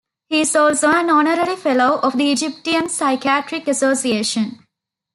He 0.29 0.41
is 0.41 0.55
also 0.55 0.89
an 0.89 1.11
Honorary 1.11 1.55
Fellow 1.55 1.99
of 1.99 2.17
the 2.17 2.31
Egyptian 2.31 2.89
Psychiatric 2.89 3.67
Association. 3.67 4.65